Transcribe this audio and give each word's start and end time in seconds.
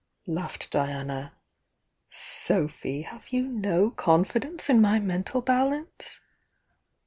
laughed 0.25 0.71
Diana. 0.71 1.33
"So 2.09 2.67
phy 2.67 3.03
have 3.07 3.27
you 3.29 3.43
no 3.43 3.91
confidence 3.91 4.67
in 4.67 4.81
my 4.81 4.97
mental 4.97 5.41
balance?" 5.41 6.19